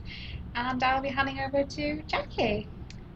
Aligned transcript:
And 0.53 0.83
I'll 0.83 1.01
be 1.01 1.09
handing 1.09 1.39
over 1.39 1.63
to 1.63 2.03
Jackie. 2.03 2.69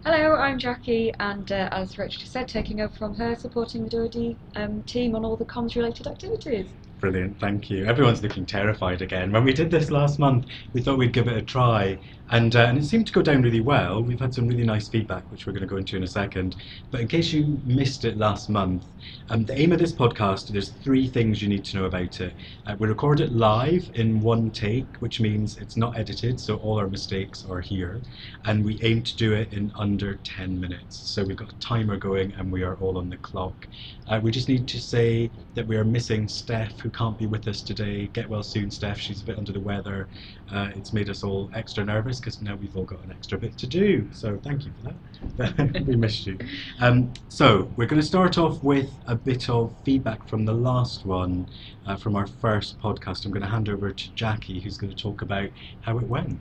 Hello, 0.03 0.35
I'm 0.37 0.57
Jackie, 0.57 1.11
and 1.19 1.51
uh, 1.51 1.69
as 1.71 1.97
Rachel 1.97 2.27
said, 2.27 2.47
taking 2.47 2.81
over 2.81 2.93
from 2.93 3.15
her, 3.15 3.35
supporting 3.35 3.83
the 3.83 3.89
Do 3.89 4.05
OD 4.05 4.37
um, 4.55 4.83
team 4.83 5.15
on 5.15 5.23
all 5.23 5.35
the 5.35 5.45
comms 5.45 5.75
related 5.75 6.07
activities. 6.07 6.67
Brilliant, 7.01 7.39
thank 7.39 7.69
you. 7.69 7.85
Everyone's 7.85 8.23
looking 8.23 8.45
terrified 8.45 9.01
again. 9.01 9.31
When 9.31 9.43
we 9.43 9.53
did 9.53 9.69
this 9.69 9.91
last 9.91 10.17
month, 10.17 10.45
we 10.73 10.81
thought 10.81 10.97
we'd 10.97 11.13
give 11.13 11.27
it 11.27 11.37
a 11.37 11.41
try, 11.41 11.99
and, 12.31 12.55
uh, 12.55 12.61
and 12.61 12.77
it 12.77 12.85
seemed 12.85 13.05
to 13.07 13.13
go 13.13 13.21
down 13.21 13.41
really 13.43 13.59
well. 13.59 14.01
We've 14.01 14.19
had 14.19 14.33
some 14.33 14.47
really 14.47 14.63
nice 14.63 14.87
feedback, 14.87 15.29
which 15.29 15.45
we're 15.45 15.53
going 15.53 15.61
to 15.61 15.67
go 15.67 15.77
into 15.77 15.97
in 15.97 16.03
a 16.03 16.07
second. 16.07 16.55
But 16.91 17.01
in 17.01 17.07
case 17.09 17.31
you 17.33 17.61
missed 17.65 18.05
it 18.05 18.17
last 18.17 18.49
month, 18.49 18.87
um, 19.29 19.45
the 19.45 19.59
aim 19.59 19.73
of 19.73 19.79
this 19.79 19.93
podcast, 19.93 20.47
there's 20.47 20.71
three 20.71 21.07
things 21.07 21.41
you 21.41 21.49
need 21.49 21.65
to 21.65 21.77
know 21.77 21.85
about 21.85 22.19
it. 22.21 22.35
Uh, 22.65 22.75
we 22.79 22.87
record 22.87 23.19
it 23.19 23.33
live 23.33 23.91
in 23.93 24.21
one 24.21 24.49
take, 24.49 24.95
which 24.99 25.19
means 25.19 25.57
it's 25.57 25.77
not 25.77 25.97
edited, 25.97 26.39
so 26.39 26.55
all 26.55 26.79
our 26.79 26.87
mistakes 26.87 27.45
are 27.45 27.61
here. 27.61 28.01
And 28.45 28.63
we 28.65 28.79
aim 28.83 29.03
to 29.03 29.15
do 29.17 29.33
it 29.33 29.53
in 29.53 29.71
under 29.77 30.15
10 30.15 30.59
minutes. 30.59 30.97
So 30.97 31.23
we've 31.25 31.35
got 31.37 31.51
a 31.51 31.59
timer 31.59 31.97
going, 31.97 32.33
and 32.33 32.51
we 32.51 32.63
are 32.63 32.75
all 32.77 32.97
on 32.97 33.09
the 33.09 33.17
clock. 33.17 33.67
Uh, 34.07 34.19
we 34.23 34.31
just 34.31 34.49
need 34.49 34.67
to 34.69 34.79
say 34.81 35.29
that 35.55 35.67
we 35.67 35.75
are 35.77 35.83
missing 35.83 36.27
Steph, 36.27 36.84
who 36.85 36.91
can't 36.91 37.17
be 37.17 37.25
with 37.25 37.47
us 37.47 37.63
today. 37.63 38.05
Get 38.13 38.29
well 38.29 38.43
soon, 38.43 38.69
Steph. 38.69 38.99
She's 38.99 39.23
a 39.23 39.25
bit 39.25 39.39
under 39.39 39.51
the 39.51 39.59
weather. 39.59 40.07
Uh, 40.51 40.69
it's 40.75 40.93
made 40.93 41.09
us 41.09 41.23
all 41.23 41.49
extra 41.55 41.83
nervous 41.83 42.19
because 42.19 42.43
now 42.43 42.55
we've 42.55 42.77
all 42.77 42.83
got 42.83 43.03
an 43.03 43.09
extra 43.09 43.39
bit 43.39 43.57
to 43.57 43.65
do. 43.65 44.07
So 44.11 44.39
thank 44.43 44.65
you 44.65 44.71
for 44.83 44.93
that. 45.37 45.83
we 45.87 45.95
missed 45.95 46.27
you. 46.27 46.37
Um, 46.79 47.11
so 47.27 47.67
we're 47.75 47.87
going 47.87 47.99
to 47.99 48.05
start 48.05 48.37
off 48.37 48.63
with 48.63 48.91
a 49.07 49.15
bit 49.15 49.49
of 49.49 49.73
feedback 49.83 50.29
from 50.29 50.45
the 50.45 50.53
last 50.53 51.07
one, 51.07 51.47
uh, 51.87 51.95
from 51.95 52.15
our 52.15 52.27
first 52.27 52.79
podcast. 52.79 53.25
I'm 53.25 53.31
going 53.31 53.41
to 53.41 53.49
hand 53.49 53.67
over 53.67 53.89
to 53.89 54.11
Jackie, 54.11 54.59
who's 54.59 54.77
going 54.77 54.93
to 54.93 55.03
talk 55.03 55.23
about 55.23 55.49
how 55.81 55.97
it 55.97 56.07
went. 56.07 56.39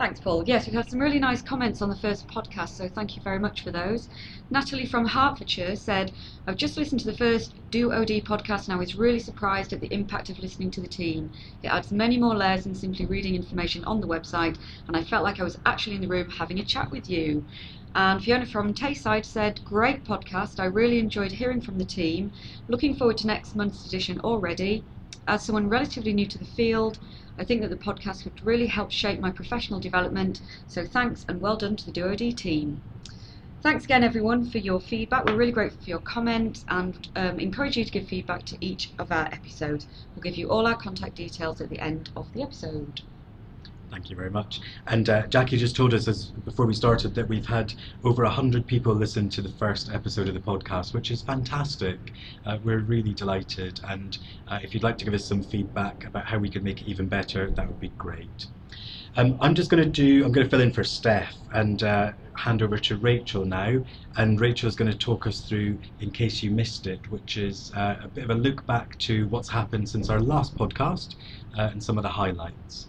Thanks, 0.00 0.18
Paul. 0.18 0.44
Yes, 0.46 0.64
we've 0.64 0.74
had 0.74 0.88
some 0.88 0.98
really 0.98 1.18
nice 1.18 1.42
comments 1.42 1.82
on 1.82 1.90
the 1.90 1.94
first 1.94 2.26
podcast, 2.26 2.70
so 2.70 2.88
thank 2.88 3.16
you 3.16 3.22
very 3.22 3.38
much 3.38 3.60
for 3.60 3.70
those. 3.70 4.08
Natalie 4.48 4.86
from 4.86 5.06
Hertfordshire 5.06 5.76
said, 5.76 6.12
I've 6.46 6.56
just 6.56 6.78
listened 6.78 7.00
to 7.02 7.06
the 7.06 7.16
first 7.18 7.52
Do 7.70 7.92
OD 7.92 8.24
podcast 8.24 8.64
and 8.64 8.72
I 8.72 8.78
was 8.78 8.94
really 8.96 9.18
surprised 9.18 9.74
at 9.74 9.82
the 9.82 9.92
impact 9.92 10.30
of 10.30 10.38
listening 10.38 10.70
to 10.70 10.80
the 10.80 10.88
team. 10.88 11.30
It 11.62 11.66
adds 11.68 11.92
many 11.92 12.16
more 12.16 12.34
layers 12.34 12.64
than 12.64 12.74
simply 12.74 13.04
reading 13.04 13.34
information 13.34 13.84
on 13.84 14.00
the 14.00 14.08
website, 14.08 14.56
and 14.88 14.96
I 14.96 15.04
felt 15.04 15.22
like 15.22 15.38
I 15.38 15.44
was 15.44 15.58
actually 15.66 15.96
in 15.96 16.00
the 16.00 16.08
room 16.08 16.30
having 16.30 16.60
a 16.60 16.64
chat 16.64 16.90
with 16.90 17.10
you. 17.10 17.44
And 17.94 18.24
Fiona 18.24 18.46
from 18.46 18.72
Tayside 18.72 19.26
said, 19.26 19.60
Great 19.64 20.06
podcast. 20.06 20.60
I 20.60 20.64
really 20.64 20.98
enjoyed 20.98 21.32
hearing 21.32 21.60
from 21.60 21.76
the 21.76 21.84
team. 21.84 22.32
Looking 22.68 22.94
forward 22.94 23.18
to 23.18 23.26
next 23.26 23.54
month's 23.54 23.84
edition 23.84 24.18
already. 24.20 24.82
As 25.30 25.44
someone 25.44 25.68
relatively 25.68 26.12
new 26.12 26.26
to 26.26 26.38
the 26.38 26.44
field, 26.44 26.98
I 27.38 27.44
think 27.44 27.60
that 27.60 27.70
the 27.70 27.76
podcast 27.76 28.24
could 28.24 28.44
really 28.44 28.66
help 28.66 28.90
shape 28.90 29.20
my 29.20 29.30
professional 29.30 29.78
development. 29.78 30.40
So 30.66 30.84
thanks 30.84 31.24
and 31.28 31.40
well 31.40 31.56
done 31.56 31.76
to 31.76 31.86
the 31.86 31.92
Do 31.92 32.08
OD 32.10 32.36
team. 32.36 32.82
Thanks 33.62 33.84
again, 33.84 34.02
everyone, 34.02 34.50
for 34.50 34.58
your 34.58 34.80
feedback. 34.80 35.26
We're 35.26 35.36
really 35.36 35.52
grateful 35.52 35.84
for 35.84 35.90
your 35.90 36.00
comments 36.00 36.64
and 36.68 37.08
um, 37.14 37.38
encourage 37.38 37.76
you 37.76 37.84
to 37.84 37.92
give 37.92 38.08
feedback 38.08 38.42
to 38.46 38.58
each 38.60 38.92
of 38.98 39.12
our 39.12 39.26
episodes. 39.26 39.86
We'll 40.16 40.24
give 40.24 40.34
you 40.34 40.50
all 40.50 40.66
our 40.66 40.74
contact 40.74 41.14
details 41.14 41.60
at 41.60 41.68
the 41.68 41.78
end 41.78 42.10
of 42.16 42.32
the 42.32 42.42
episode. 42.42 43.02
Thank 43.90 44.08
you 44.08 44.14
very 44.14 44.30
much. 44.30 44.60
And 44.86 45.08
uh, 45.08 45.26
Jackie 45.26 45.56
just 45.56 45.74
told 45.74 45.94
us 45.94 46.06
as, 46.06 46.26
before 46.30 46.64
we 46.64 46.74
started 46.74 47.12
that 47.16 47.28
we've 47.28 47.46
had 47.46 47.74
over 48.04 48.22
100 48.22 48.64
people 48.66 48.94
listen 48.94 49.28
to 49.30 49.42
the 49.42 49.48
first 49.48 49.90
episode 49.92 50.28
of 50.28 50.34
the 50.34 50.40
podcast, 50.40 50.94
which 50.94 51.10
is 51.10 51.22
fantastic. 51.22 52.12
Uh, 52.46 52.58
we're 52.62 52.80
really 52.80 53.12
delighted. 53.14 53.80
And 53.88 54.16
uh, 54.46 54.60
if 54.62 54.72
you'd 54.72 54.84
like 54.84 54.96
to 54.98 55.04
give 55.04 55.14
us 55.14 55.26
some 55.26 55.42
feedback 55.42 56.04
about 56.06 56.24
how 56.26 56.38
we 56.38 56.48
could 56.48 56.62
make 56.62 56.80
it 56.82 56.86
even 56.86 57.08
better, 57.08 57.50
that 57.50 57.66
would 57.66 57.80
be 57.80 57.88
great. 57.98 58.46
Um, 59.16 59.36
I'm 59.40 59.56
just 59.56 59.70
going 59.70 59.82
to 59.82 59.90
do, 59.90 60.24
I'm 60.24 60.30
going 60.30 60.46
to 60.46 60.50
fill 60.50 60.60
in 60.60 60.72
for 60.72 60.84
Steph 60.84 61.36
and 61.52 61.82
uh, 61.82 62.12
hand 62.36 62.62
over 62.62 62.78
to 62.78 62.96
Rachel 62.96 63.44
now. 63.44 63.84
And 64.16 64.40
Rachel's 64.40 64.76
going 64.76 64.90
to 64.92 64.96
talk 64.96 65.26
us 65.26 65.40
through 65.40 65.80
In 65.98 66.12
Case 66.12 66.44
You 66.44 66.52
Missed 66.52 66.86
It, 66.86 67.10
which 67.10 67.36
is 67.36 67.72
uh, 67.74 67.96
a 68.04 68.08
bit 68.08 68.22
of 68.22 68.30
a 68.30 68.34
look 68.34 68.64
back 68.66 68.96
to 68.98 69.26
what's 69.28 69.48
happened 69.48 69.88
since 69.88 70.08
our 70.10 70.20
last 70.20 70.56
podcast 70.56 71.16
uh, 71.58 71.70
and 71.72 71.82
some 71.82 71.98
of 71.98 72.04
the 72.04 72.08
highlights. 72.08 72.86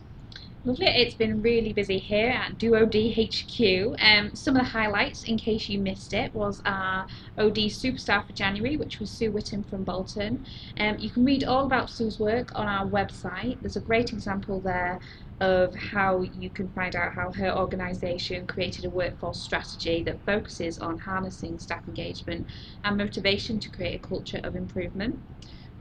Lovely. 0.64 0.86
It's 0.86 1.16
been 1.16 1.42
really 1.42 1.74
busy 1.74 1.98
here 1.98 2.30
at 2.30 2.60
Duo 2.60 2.86
HQ. 2.86 3.96
Um, 4.00 4.36
some 4.36 4.56
of 4.56 4.62
the 4.62 4.70
highlights, 4.70 5.24
in 5.24 5.36
case 5.40 5.68
you 5.68 5.80
missed 5.80 6.14
it, 6.14 6.36
was 6.36 6.62
our 6.66 7.08
OD 7.36 7.56
Superstar 7.72 8.24
for 8.28 8.34
January, 8.34 8.78
which 8.78 9.00
was 9.00 9.12
Sue 9.12 9.32
Whittam 9.32 9.68
from 9.68 9.84
Bolton. 9.84 10.46
Um, 10.78 11.00
you 11.00 11.10
can 11.10 11.26
read 11.26 11.44
all 11.46 11.66
about 11.66 11.90
Sue's 11.90 12.20
work 12.20 12.52
on 12.54 12.68
our 12.68 12.86
website. 12.86 13.60
There's 13.62 13.76
a 13.76 13.82
great 13.82 14.14
example 14.14 14.62
there 14.62 15.00
of 15.40 15.74
how 15.74 16.22
you 16.22 16.52
can 16.52 16.70
find 16.70 16.96
out 16.96 17.14
how 17.16 17.32
her 17.32 17.52
organisation 17.58 18.46
created 18.46 18.86
a 18.86 18.90
workforce 18.92 19.40
strategy 19.40 20.04
that 20.04 20.24
focuses 20.26 20.78
on 20.78 21.00
harnessing 21.00 21.58
staff 21.58 21.88
engagement 21.88 22.46
and 22.84 22.98
motivation 22.98 23.60
to 23.60 23.72
create 23.72 23.96
a 23.96 24.08
culture 24.08 24.40
of 24.44 24.56
improvement. 24.56 25.24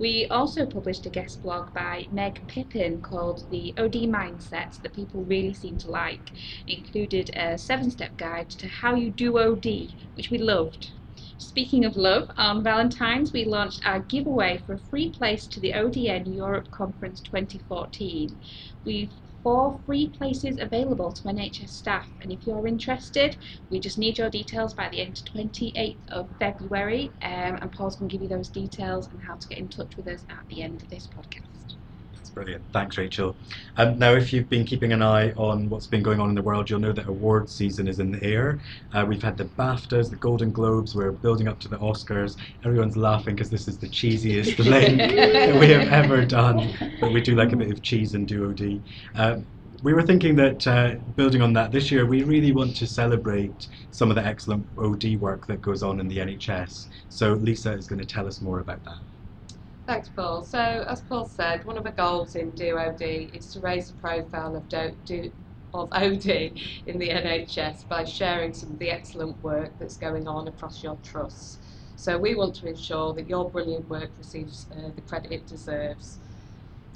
We 0.00 0.26
also 0.28 0.64
published 0.64 1.04
a 1.04 1.10
guest 1.10 1.42
blog 1.42 1.74
by 1.74 2.06
Meg 2.10 2.40
Pippin 2.46 3.02
called 3.02 3.44
The 3.50 3.74
OD 3.76 4.08
Mindset 4.08 4.80
that 4.80 4.94
people 4.94 5.24
really 5.24 5.52
seem 5.52 5.76
to 5.76 5.90
like. 5.90 6.32
It 6.66 6.78
included 6.78 7.30
a 7.36 7.58
seven 7.58 7.90
step 7.90 8.16
guide 8.16 8.48
to 8.48 8.66
how 8.66 8.94
you 8.94 9.10
do 9.10 9.36
OD, 9.36 9.92
which 10.14 10.30
we 10.30 10.38
loved. 10.38 10.92
Speaking 11.36 11.84
of 11.84 11.98
love, 11.98 12.30
on 12.38 12.62
Valentine's 12.62 13.34
we 13.34 13.44
launched 13.44 13.86
our 13.86 14.00
giveaway 14.00 14.62
for 14.64 14.72
a 14.72 14.78
free 14.78 15.10
place 15.10 15.46
to 15.48 15.60
the 15.60 15.72
ODN 15.72 16.34
Europe 16.34 16.70
Conference 16.70 17.20
2014. 17.20 18.40
We've 18.86 19.12
four 19.42 19.80
free 19.86 20.08
places 20.08 20.58
available 20.60 21.12
to 21.12 21.22
NHS 21.24 21.70
staff 21.70 22.08
and 22.20 22.32
if 22.32 22.46
you're 22.46 22.66
interested 22.66 23.36
we 23.70 23.80
just 23.80 23.98
need 23.98 24.18
your 24.18 24.30
details 24.30 24.74
by 24.74 24.88
the 24.88 25.00
end 25.00 25.20
of 25.26 25.34
28th 25.34 25.98
of 26.08 26.28
February 26.38 27.12
um, 27.22 27.58
and 27.60 27.72
Paul's 27.72 27.96
going 27.96 28.08
to 28.08 28.12
give 28.12 28.22
you 28.22 28.28
those 28.28 28.48
details 28.48 29.08
and 29.12 29.20
how 29.22 29.36
to 29.36 29.48
get 29.48 29.58
in 29.58 29.68
touch 29.68 29.96
with 29.96 30.08
us 30.08 30.24
at 30.28 30.44
the 30.48 30.62
end 30.62 30.82
of 30.82 30.88
this 30.88 31.08
podcast. 31.08 31.59
That's 32.30 32.46
brilliant. 32.46 32.64
Thanks 32.72 32.96
Rachel. 32.96 33.36
Um, 33.76 33.98
now 33.98 34.12
if 34.12 34.32
you've 34.32 34.48
been 34.48 34.64
keeping 34.64 34.92
an 34.92 35.02
eye 35.02 35.32
on 35.32 35.68
what's 35.68 35.88
been 35.88 36.02
going 36.02 36.20
on 36.20 36.28
in 36.28 36.36
the 36.36 36.42
world 36.42 36.70
you'll 36.70 36.78
know 36.78 36.92
that 36.92 37.08
award 37.08 37.50
season 37.50 37.88
is 37.88 37.98
in 37.98 38.12
the 38.12 38.22
air. 38.22 38.60
Uh, 38.92 39.04
we've 39.08 39.22
had 39.22 39.36
the 39.36 39.46
BAFTAs, 39.46 40.10
the 40.10 40.16
Golden 40.16 40.52
Globes, 40.52 40.94
we're 40.94 41.10
building 41.10 41.48
up 41.48 41.58
to 41.60 41.68
the 41.68 41.78
Oscars. 41.78 42.36
Everyone's 42.64 42.96
laughing 42.96 43.34
because 43.34 43.50
this 43.50 43.66
is 43.66 43.78
the 43.78 43.88
cheesiest 43.88 44.58
link 44.64 44.98
that 44.98 45.58
we 45.58 45.70
have 45.70 45.88
ever 45.88 46.24
done 46.24 46.72
but 47.00 47.10
we 47.12 47.20
do 47.20 47.34
like 47.34 47.52
a 47.52 47.56
bit 47.56 47.72
of 47.72 47.82
cheese 47.82 48.14
and 48.14 48.28
Do 48.28 48.48
OD. 48.50 48.84
Um, 49.16 49.48
we 49.82 49.92
were 49.92 50.02
thinking 50.02 50.36
that 50.36 50.64
uh, 50.68 50.96
building 51.16 51.42
on 51.42 51.52
that 51.54 51.72
this 51.72 51.90
year, 51.90 52.06
we 52.06 52.22
really 52.22 52.52
want 52.52 52.76
to 52.76 52.86
celebrate 52.86 53.66
some 53.90 54.10
of 54.10 54.14
the 54.14 54.24
excellent 54.24 54.68
OD 54.78 55.16
work 55.18 55.46
that 55.48 55.62
goes 55.62 55.82
on 55.82 55.98
in 55.98 56.06
the 56.06 56.18
NHS. 56.18 56.88
So 57.08 57.32
Lisa 57.32 57.72
is 57.72 57.88
going 57.88 57.98
to 57.98 58.06
tell 58.06 58.28
us 58.28 58.40
more 58.40 58.60
about 58.60 58.84
that. 58.84 59.09
Thanks, 59.90 60.08
Paul. 60.08 60.44
So, 60.44 60.86
as 60.88 61.00
Paul 61.00 61.24
said, 61.26 61.64
one 61.64 61.76
of 61.76 61.82
the 61.82 61.90
goals 61.90 62.36
in 62.36 62.52
Do 62.52 62.78
OD 62.78 63.02
is 63.02 63.52
to 63.54 63.60
raise 63.60 63.88
the 63.88 63.94
profile 63.94 64.54
of 64.54 64.68
do, 64.68 64.94
do, 65.04 65.32
of 65.74 65.88
OD 65.92 66.26
in 66.86 66.98
the 67.00 67.08
NHS 67.08 67.88
by 67.88 68.04
sharing 68.04 68.54
some 68.54 68.70
of 68.70 68.78
the 68.78 68.88
excellent 68.92 69.42
work 69.42 69.72
that's 69.80 69.96
going 69.96 70.28
on 70.28 70.46
across 70.46 70.84
your 70.84 70.96
trusts. 71.02 71.58
So 71.96 72.16
we 72.18 72.36
want 72.36 72.54
to 72.56 72.68
ensure 72.68 73.14
that 73.14 73.28
your 73.28 73.50
brilliant 73.50 73.90
work 73.90 74.12
receives 74.16 74.68
uh, 74.70 74.90
the 74.94 75.02
credit 75.02 75.32
it 75.32 75.48
deserves. 75.48 76.20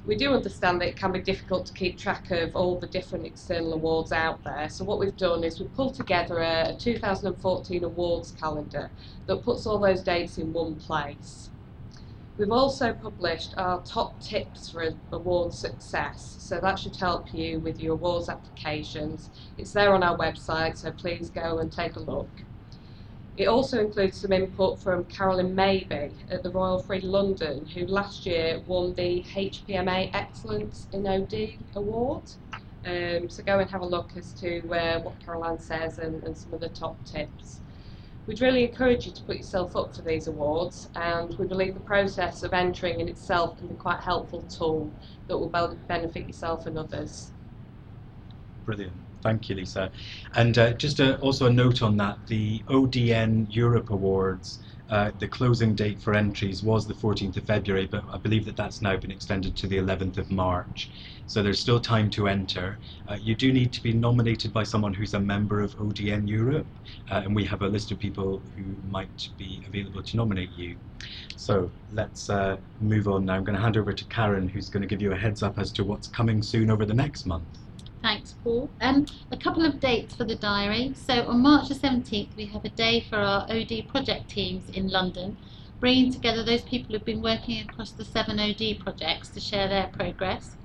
we 0.06 0.16
do 0.16 0.32
understand 0.34 0.80
that 0.80 0.88
it 0.88 0.96
can 0.96 1.12
be 1.12 1.20
difficult 1.20 1.66
to 1.66 1.74
keep 1.74 1.98
track 1.98 2.30
of 2.30 2.56
all 2.56 2.78
the 2.80 2.86
different 2.88 3.26
external 3.26 3.74
awards 3.74 4.12
out 4.12 4.44
there. 4.44 4.68
So 4.68 4.84
what 4.84 5.00
we've 5.00 5.16
done 5.16 5.44
is 5.44 5.60
we've 5.60 5.74
pulled 5.74 5.94
together 5.94 6.38
a, 6.40 6.74
a 6.74 6.78
2014 6.78 7.84
awards 7.84 8.32
calendar 8.32 8.90
that 9.26 9.42
puts 9.42 9.66
all 9.66 9.80
those 9.80 10.02
dates 10.02 10.38
in 10.38 10.52
one 10.52 10.76
place. 10.76 11.50
We've 12.36 12.50
also 12.50 12.92
published 12.92 13.54
our 13.56 13.80
top 13.82 14.20
tips 14.20 14.68
for 14.68 14.92
award 15.12 15.54
success, 15.54 16.36
so 16.40 16.58
that 16.58 16.80
should 16.80 16.96
help 16.96 17.32
you 17.32 17.60
with 17.60 17.80
your 17.80 17.92
awards 17.92 18.28
applications. 18.28 19.30
It's 19.56 19.72
there 19.72 19.94
on 19.94 20.02
our 20.02 20.18
website, 20.18 20.76
so 20.76 20.90
please 20.90 21.30
go 21.30 21.58
and 21.58 21.70
take 21.70 21.94
a 21.94 22.00
look. 22.00 22.28
It 23.36 23.46
also 23.46 23.78
includes 23.78 24.20
some 24.20 24.32
input 24.32 24.80
from 24.80 25.04
Carolyn 25.04 25.54
Maybe 25.54 26.10
at 26.28 26.42
the 26.42 26.50
Royal 26.50 26.80
Free 26.80 27.00
London, 27.02 27.66
who 27.66 27.86
last 27.86 28.26
year 28.26 28.60
won 28.66 28.94
the 28.94 29.22
HPMA 29.22 30.10
Excellence 30.12 30.88
in 30.92 31.06
OD 31.06 31.54
Award. 31.76 32.24
Um, 32.84 33.30
so 33.30 33.44
go 33.44 33.60
and 33.60 33.70
have 33.70 33.80
a 33.80 33.86
look 33.86 34.10
as 34.16 34.32
to 34.34 34.58
uh, 34.72 35.00
what 35.00 35.20
Caroline 35.24 35.60
says 35.60 35.98
and, 36.00 36.22
and 36.24 36.36
some 36.36 36.52
of 36.52 36.60
the 36.60 36.68
top 36.70 36.96
tips. 37.04 37.60
We'd 38.26 38.40
really 38.40 38.64
encourage 38.64 39.06
you 39.06 39.12
to 39.12 39.22
put 39.22 39.36
yourself 39.36 39.76
up 39.76 39.94
for 39.94 40.02
these 40.02 40.28
awards, 40.28 40.88
and 40.94 41.36
we 41.38 41.46
believe 41.46 41.74
the 41.74 41.80
process 41.80 42.42
of 42.42 42.54
entering 42.54 43.00
in 43.00 43.08
itself 43.08 43.58
can 43.58 43.68
be 43.68 43.74
quite 43.74 43.98
a 43.98 44.02
helpful 44.02 44.42
tool 44.42 44.90
that 45.28 45.36
will 45.36 45.50
benefit 45.88 46.26
yourself 46.26 46.66
and 46.66 46.78
others. 46.78 47.32
Brilliant. 48.64 48.94
Thank 49.22 49.48
you, 49.48 49.56
Lisa. 49.56 49.90
And 50.36 50.56
uh, 50.56 50.72
just 50.72 51.00
a, 51.00 51.18
also 51.18 51.46
a 51.46 51.52
note 51.52 51.82
on 51.82 51.98
that, 51.98 52.18
the 52.26 52.62
ODN 52.68 53.46
Europe 53.50 53.90
Awards, 53.90 54.60
uh, 54.90 55.10
the 55.18 55.26
closing 55.26 55.74
date 55.74 56.00
for 56.00 56.14
entries 56.14 56.62
was 56.62 56.86
the 56.86 56.94
14th 56.94 57.36
of 57.36 57.44
February, 57.44 57.86
but 57.86 58.04
I 58.12 58.18
believe 58.18 58.44
that 58.44 58.56
that's 58.56 58.82
now 58.82 58.96
been 58.96 59.10
extended 59.10 59.56
to 59.56 59.66
the 59.66 59.78
11th 59.78 60.18
of 60.18 60.30
March. 60.30 60.90
So 61.26 61.42
there's 61.42 61.58
still 61.58 61.80
time 61.80 62.10
to 62.10 62.28
enter. 62.28 62.78
Uh, 63.08 63.16
you 63.20 63.34
do 63.34 63.50
need 63.52 63.72
to 63.72 63.82
be 63.82 63.94
nominated 63.94 64.52
by 64.52 64.62
someone 64.62 64.92
who's 64.92 65.14
a 65.14 65.20
member 65.20 65.60
of 65.60 65.74
ODN 65.78 66.28
Europe, 66.28 66.66
uh, 67.10 67.22
and 67.24 67.34
we 67.34 67.44
have 67.44 67.62
a 67.62 67.68
list 67.68 67.92
of 67.92 67.98
people 67.98 68.42
who 68.54 68.62
might 68.90 69.30
be 69.38 69.62
available 69.66 70.02
to 70.02 70.16
nominate 70.16 70.50
you. 70.52 70.76
So 71.36 71.70
let's 71.90 72.28
uh, 72.28 72.58
move 72.80 73.08
on 73.08 73.24
now. 73.24 73.34
I'm 73.34 73.44
going 73.44 73.56
to 73.56 73.62
hand 73.62 73.78
over 73.78 73.92
to 73.92 74.04
Karen, 74.06 74.48
who's 74.48 74.68
going 74.68 74.82
to 74.82 74.86
give 74.86 75.00
you 75.00 75.12
a 75.12 75.16
heads 75.16 75.42
up 75.42 75.58
as 75.58 75.72
to 75.72 75.84
what's 75.84 76.08
coming 76.08 76.42
soon 76.42 76.70
over 76.70 76.84
the 76.84 76.94
next 76.94 77.24
month. 77.24 77.58
Thanks, 78.04 78.34
Paul. 78.44 78.68
Um, 78.82 79.06
a 79.30 79.36
couple 79.38 79.64
of 79.64 79.80
dates 79.80 80.14
for 80.14 80.24
the 80.24 80.34
diary. 80.34 80.92
So 80.94 81.26
on 81.26 81.40
March 81.40 81.68
the 81.68 81.74
17th, 81.74 82.36
we 82.36 82.44
have 82.44 82.62
a 82.62 82.68
day 82.68 83.00
for 83.00 83.16
our 83.16 83.50
OD 83.50 83.88
project 83.88 84.28
teams 84.28 84.68
in 84.68 84.88
London, 84.88 85.38
bringing 85.80 86.12
together 86.12 86.44
those 86.44 86.60
people 86.60 86.92
who've 86.92 87.02
been 87.06 87.22
working 87.22 87.66
across 87.66 87.92
the 87.92 88.04
seven 88.04 88.38
OD 88.38 88.78
projects 88.78 89.30
to 89.30 89.40
share 89.40 89.68
their 89.68 89.86
progress. 89.86 90.58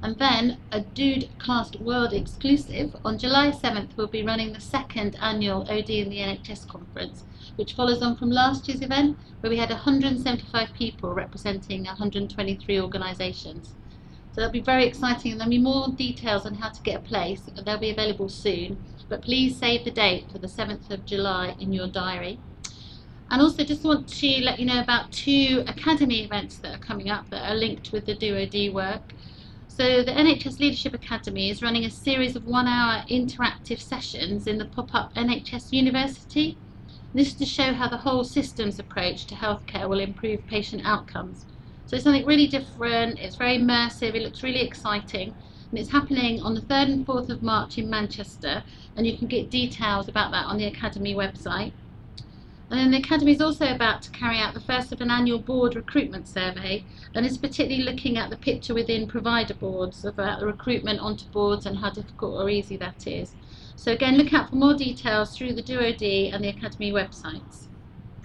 And 0.00 0.18
then 0.18 0.56
a 0.72 0.80
Dude 0.80 1.28
Cast 1.38 1.78
World 1.78 2.14
exclusive. 2.14 2.96
On 3.04 3.18
July 3.18 3.50
7th, 3.50 3.94
we'll 3.98 4.06
be 4.06 4.22
running 4.22 4.54
the 4.54 4.60
second 4.62 5.18
annual 5.20 5.70
OD 5.70 5.90
in 5.90 6.08
the 6.08 6.20
NHS 6.20 6.66
conference, 6.68 7.24
which 7.56 7.74
follows 7.74 8.00
on 8.00 8.16
from 8.16 8.30
last 8.30 8.66
year's 8.66 8.80
event, 8.80 9.18
where 9.40 9.50
we 9.50 9.58
had 9.58 9.68
175 9.68 10.72
people 10.72 11.12
representing 11.12 11.84
123 11.84 12.80
organisations. 12.80 13.74
That'll 14.38 14.52
be 14.52 14.60
very 14.60 14.86
exciting 14.86 15.32
and 15.32 15.40
there'll 15.40 15.50
be 15.50 15.58
more 15.58 15.88
details 15.88 16.46
on 16.46 16.54
how 16.54 16.68
to 16.68 16.80
get 16.82 16.94
a 16.94 17.00
place. 17.00 17.42
They'll 17.64 17.76
be 17.76 17.90
available 17.90 18.28
soon. 18.28 18.78
But 19.08 19.20
please 19.20 19.56
save 19.56 19.84
the 19.84 19.90
date 19.90 20.30
for 20.30 20.38
the 20.38 20.46
7th 20.46 20.88
of 20.92 21.04
July 21.04 21.56
in 21.58 21.72
your 21.72 21.88
diary. 21.88 22.38
And 23.32 23.42
also 23.42 23.64
just 23.64 23.82
want 23.82 24.06
to 24.08 24.28
let 24.44 24.60
you 24.60 24.66
know 24.66 24.80
about 24.80 25.10
two 25.10 25.64
academy 25.66 26.22
events 26.22 26.58
that 26.58 26.72
are 26.72 26.78
coming 26.78 27.10
up 27.10 27.28
that 27.30 27.50
are 27.50 27.56
linked 27.56 27.90
with 27.90 28.06
the 28.06 28.14
Do 28.14 28.40
OD 28.40 28.72
work. 28.72 29.12
So 29.66 30.04
the 30.04 30.12
NHS 30.12 30.60
Leadership 30.60 30.94
Academy 30.94 31.50
is 31.50 31.60
running 31.60 31.84
a 31.84 31.90
series 31.90 32.36
of 32.36 32.46
one-hour 32.46 33.06
interactive 33.10 33.80
sessions 33.80 34.46
in 34.46 34.58
the 34.58 34.66
pop-up 34.66 35.12
NHS 35.16 35.72
University. 35.72 36.56
This 37.12 37.28
is 37.28 37.34
to 37.34 37.44
show 37.44 37.72
how 37.72 37.88
the 37.88 37.96
whole 37.96 38.22
systems 38.22 38.78
approach 38.78 39.26
to 39.26 39.34
healthcare 39.34 39.88
will 39.88 39.98
improve 39.98 40.46
patient 40.46 40.82
outcomes. 40.84 41.44
So 41.88 41.96
it's 41.96 42.04
something 42.04 42.26
really 42.26 42.46
different, 42.46 43.18
it's 43.18 43.36
very 43.36 43.56
immersive, 43.56 44.14
it 44.14 44.20
looks 44.20 44.42
really 44.42 44.60
exciting. 44.60 45.34
And 45.70 45.78
it's 45.78 45.90
happening 45.90 46.38
on 46.42 46.54
the 46.54 46.60
3rd 46.60 46.92
and 46.92 47.06
4th 47.06 47.30
of 47.30 47.42
March 47.42 47.78
in 47.78 47.88
Manchester, 47.88 48.62
and 48.94 49.06
you 49.06 49.16
can 49.16 49.26
get 49.26 49.48
details 49.48 50.06
about 50.06 50.30
that 50.32 50.44
on 50.44 50.58
the 50.58 50.66
Academy 50.66 51.14
website. 51.14 51.72
And 52.70 52.78
then 52.78 52.90
the 52.90 52.98
Academy 52.98 53.32
is 53.32 53.40
also 53.40 53.74
about 53.74 54.02
to 54.02 54.10
carry 54.10 54.36
out 54.36 54.52
the 54.52 54.60
first 54.60 54.92
of 54.92 55.00
an 55.00 55.10
annual 55.10 55.38
board 55.38 55.76
recruitment 55.76 56.28
survey, 56.28 56.84
and 57.14 57.24
is 57.24 57.38
particularly 57.38 57.82
looking 57.82 58.18
at 58.18 58.28
the 58.28 58.36
picture 58.36 58.74
within 58.74 59.08
provider 59.08 59.54
boards 59.54 60.04
about 60.04 60.36
uh, 60.36 60.40
the 60.40 60.46
recruitment 60.46 61.00
onto 61.00 61.24
boards 61.30 61.64
and 61.64 61.78
how 61.78 61.88
difficult 61.88 62.38
or 62.38 62.50
easy 62.50 62.76
that 62.76 63.06
is. 63.06 63.32
So 63.76 63.92
again, 63.92 64.18
look 64.18 64.34
out 64.34 64.50
for 64.50 64.56
more 64.56 64.74
details 64.74 65.34
through 65.34 65.54
the 65.54 65.62
Do 65.62 65.78
OD 65.78 66.34
and 66.34 66.44
the 66.44 66.48
Academy 66.50 66.92
websites. 66.92 67.67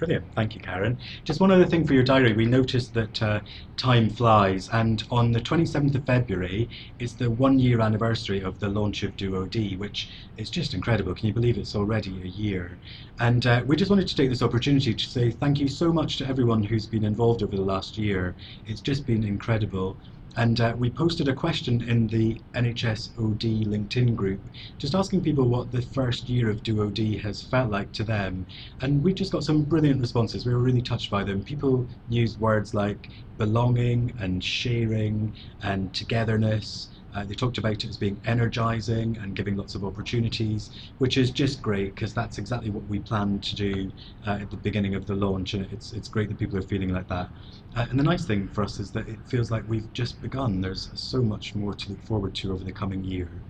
Brilliant, 0.04 0.34
thank 0.36 0.54
you, 0.54 0.60
Karen. 0.60 1.00
Just 1.24 1.40
one 1.40 1.50
other 1.50 1.66
thing 1.66 1.88
for 1.88 1.94
your 1.94 2.04
diary. 2.04 2.34
We 2.34 2.46
noticed 2.46 2.94
that 2.94 3.22
uh, 3.22 3.40
time 3.78 4.10
flies, 4.10 4.68
and 4.68 5.02
on 5.10 5.32
the 5.32 5.40
27th 5.40 5.96
of 5.96 6.06
February, 6.06 6.70
it's 7.00 7.14
the 7.14 7.32
one 7.32 7.58
year 7.58 7.80
anniversary 7.80 8.42
of 8.42 8.60
the 8.60 8.68
launch 8.68 9.04
of 9.04 9.16
Do 9.16 9.38
OD, 9.38 9.78
which 9.78 10.10
is 10.36 10.50
just 10.50 10.74
incredible. 10.74 11.16
Can 11.16 11.28
you 11.28 11.34
believe 11.34 11.58
it's 11.58 11.74
already 11.74 12.22
a 12.22 12.26
year? 12.28 12.80
And 13.20 13.46
uh, 13.46 13.64
we 13.66 13.78
just 13.78 13.90
wanted 13.90 14.10
to 14.10 14.16
take 14.16 14.30
this 14.30 14.42
opportunity 14.42 14.94
to 14.94 15.06
say 15.06 15.32
thank 15.32 15.58
you 15.62 15.70
so 15.70 15.94
much 15.94 16.18
to 16.18 16.28
everyone 16.28 16.64
who's 16.64 16.86
been 16.86 17.06
involved 17.06 17.42
over 17.42 17.56
the 17.56 17.62
last 17.62 17.98
year. 17.98 18.36
It's 18.66 18.82
just 18.82 19.06
been 19.06 19.24
incredible. 19.24 20.00
And 20.36 20.60
uh, 20.60 20.74
we 20.78 20.90
posted 20.90 21.28
a 21.28 21.34
question 21.34 21.82
in 21.88 22.08
the 22.08 22.42
NHS 22.56 23.12
OD 23.20 23.68
LinkedIn 23.68 24.16
group, 24.16 24.42
just 24.80 24.96
asking 24.96 25.22
people 25.22 25.48
what 25.48 25.72
the 25.72 25.82
first 25.82 26.28
year 26.28 26.50
of 26.50 26.64
Do 26.64 26.84
OD 26.84 27.22
has 27.22 27.44
felt 27.44 27.70
like 27.70 27.92
to 27.94 28.04
them. 28.04 28.48
And 28.82 29.04
we 29.04 29.14
just 29.14 29.32
got 29.32 29.44
some 29.44 29.64
brilliant 29.64 30.02
responses. 30.02 30.46
We 30.46 30.54
were 30.54 30.60
really 30.60 30.82
touched 30.82 31.12
by 31.12 31.24
them. 31.24 31.44
People 31.44 31.88
used 32.10 32.40
words 32.40 32.74
like 32.74 33.10
belonging 33.38 34.14
and 34.20 34.44
sharing 34.44 35.36
and 35.62 35.94
togetherness 35.94 36.90
uh, 37.14 37.24
they 37.26 37.34
talked 37.36 37.58
about 37.58 37.84
it 37.84 37.86
as 37.86 37.98
being 37.98 38.20
energizing 38.26 39.18
and 39.18 39.36
giving 39.36 39.56
lots 39.56 39.76
of 39.76 39.84
opportunities, 39.84 40.72
which 40.98 41.18
is 41.18 41.32
just 41.32 41.62
great 41.62 41.96
because 41.96 42.14
that's 42.14 42.38
exactly 42.38 42.70
what 42.70 42.86
we 42.88 43.00
planned 43.00 43.44
to 43.44 43.56
do 43.56 43.92
uh, 44.26 44.38
at 44.42 44.50
the 44.50 44.58
beginning 44.58 44.96
of 44.96 45.06
the 45.06 45.16
launch, 45.16 45.54
and 45.54 45.66
it's 45.72 45.92
it's 45.94 46.08
great 46.08 46.30
that 46.30 46.38
people 46.38 46.58
are 46.58 46.62
feeling 46.64 46.90
like 46.90 47.08
that. 47.08 47.30
Uh, 47.76 47.86
and 47.90 48.00
the 48.00 48.04
nice 48.04 48.26
thing 48.26 48.48
for 48.48 48.64
us 48.64 48.80
is 48.80 48.92
that 48.92 49.08
it 49.08 49.20
feels 49.28 49.52
like 49.52 49.64
we've 49.68 49.92
just 49.94 50.22
begun. 50.22 50.62
There's 50.62 50.90
so 50.94 51.22
much 51.22 51.56
more 51.56 51.74
to 51.74 51.92
look 51.92 52.04
forward 52.04 52.36
to 52.36 52.54
over 52.54 52.64
the 52.64 52.74
coming 52.74 53.04
year. 53.04 53.44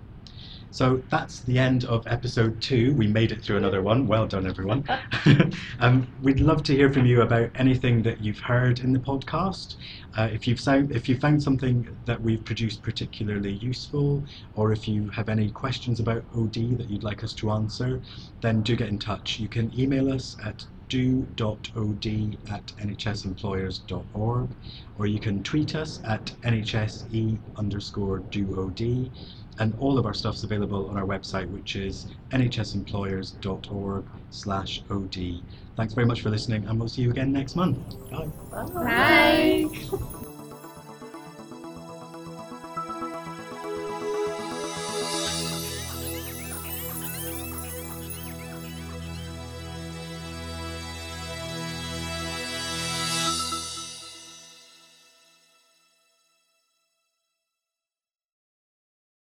So 0.73 1.03
that's 1.11 1.41
the 1.41 1.59
end 1.59 1.85
of 1.85 2.07
episode 2.07 2.59
two. 2.59 2.95
We 2.95 3.05
made 3.05 3.31
it 3.31 3.43
through 3.43 3.57
another 3.57 3.83
one. 3.83 4.07
Well 4.07 4.25
done, 4.25 4.47
everyone. 4.47 4.83
um, 5.79 6.07
we'd 6.23 6.39
love 6.39 6.63
to 6.63 6.73
hear 6.73 6.91
from 6.91 7.05
you 7.05 7.21
about 7.21 7.51
anything 7.53 8.01
that 8.01 8.21
you've 8.21 8.39
heard 8.39 8.79
in 8.79 8.91
the 8.91 8.97
podcast. 8.97 9.75
Uh, 10.17 10.29
if 10.33 10.47
you've 10.47 10.59
found 10.59 10.91
if 10.91 11.07
you 11.07 11.15
found 11.15 11.43
something 11.43 11.87
that 12.05 12.19
we've 12.19 12.43
produced 12.43 12.81
particularly 12.81 13.51
useful, 13.51 14.25
or 14.55 14.71
if 14.71 14.87
you 14.87 15.09
have 15.09 15.29
any 15.29 15.51
questions 15.51 15.99
about 15.99 16.25
OD 16.35 16.79
that 16.79 16.89
you'd 16.89 17.03
like 17.03 17.23
us 17.23 17.35
to 17.35 17.51
answer, 17.51 18.01
then 18.41 18.63
do 18.63 18.75
get 18.75 18.89
in 18.89 18.97
touch. 18.97 19.37
You 19.37 19.49
can 19.49 19.71
email 19.79 20.11
us 20.11 20.35
at 20.43 20.65
do.od 20.89 22.05
at 22.51 22.65
nhsemployers.org 22.77 24.49
or 24.97 25.05
you 25.07 25.19
can 25.19 25.41
tweet 25.41 25.75
us 25.75 25.99
at 26.03 26.25
nhse 26.43 27.39
underscore 27.55 28.19
dood 28.19 29.11
and 29.59 29.73
all 29.79 29.97
of 29.97 30.05
our 30.05 30.13
stuff's 30.13 30.43
available 30.43 30.89
on 30.89 30.97
our 30.97 31.05
website, 31.05 31.49
which 31.51 31.75
is 31.75 32.07
nhsemployers.org 32.31 34.05
slash 34.29 34.83
OD. 34.89 35.41
Thanks 35.75 35.93
very 35.93 36.05
much 36.05 36.21
for 36.21 36.29
listening, 36.29 36.65
and 36.65 36.79
we'll 36.79 36.89
see 36.89 37.01
you 37.01 37.11
again 37.11 37.31
next 37.31 37.55
month. 37.55 37.77
Bye. 38.11 38.27
Bye. 38.51 38.65
Bye. 38.73 39.99